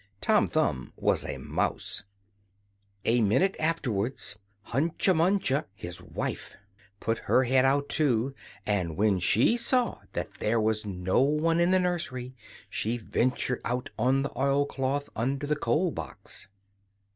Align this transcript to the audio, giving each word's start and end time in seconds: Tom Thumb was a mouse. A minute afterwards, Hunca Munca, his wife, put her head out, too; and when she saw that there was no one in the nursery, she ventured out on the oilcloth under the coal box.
Tom 0.19 0.47
Thumb 0.47 0.93
was 0.95 1.23
a 1.25 1.37
mouse. 1.37 2.01
A 3.05 3.21
minute 3.21 3.55
afterwards, 3.59 4.35
Hunca 4.69 5.13
Munca, 5.13 5.67
his 5.75 6.01
wife, 6.01 6.57
put 6.99 7.19
her 7.29 7.43
head 7.43 7.65
out, 7.65 7.87
too; 7.87 8.33
and 8.65 8.97
when 8.97 9.19
she 9.19 9.57
saw 9.57 9.99
that 10.13 10.33
there 10.39 10.59
was 10.59 10.87
no 10.87 11.21
one 11.21 11.59
in 11.59 11.69
the 11.69 11.79
nursery, 11.79 12.33
she 12.67 12.97
ventured 12.97 13.61
out 13.63 13.91
on 13.95 14.23
the 14.23 14.35
oilcloth 14.35 15.07
under 15.15 15.45
the 15.45 15.55
coal 15.55 15.91
box. 15.91 16.47